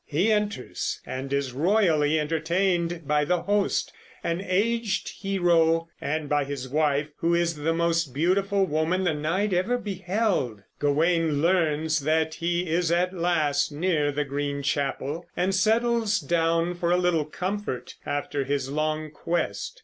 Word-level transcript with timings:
He 0.07 0.31
enters 0.31 0.99
and 1.05 1.31
is 1.31 1.53
royally 1.53 2.19
entertained 2.19 3.03
by 3.07 3.23
the 3.23 3.43
host, 3.43 3.93
an 4.23 4.41
aged 4.43 5.09
hero, 5.19 5.89
and 6.01 6.27
by 6.27 6.43
his 6.43 6.67
wife, 6.67 7.09
who 7.17 7.35
is 7.35 7.53
the 7.57 7.71
most 7.75 8.11
beautiful 8.11 8.65
woman 8.65 9.03
the 9.03 9.13
knight 9.13 9.53
ever 9.53 9.77
beheld. 9.77 10.63
Gawain 10.79 11.39
learns 11.43 11.99
that 11.99 12.33
he 12.33 12.67
is 12.67 12.91
at 12.91 13.13
last 13.13 13.71
near 13.71 14.11
the 14.11 14.25
Green 14.25 14.63
Chapel, 14.63 15.23
and 15.37 15.53
settles 15.53 16.19
down 16.19 16.73
for 16.73 16.91
a 16.91 16.97
little 16.97 17.25
comfort 17.25 17.93
after 18.03 18.43
his 18.43 18.71
long 18.71 19.11
quest. 19.11 19.79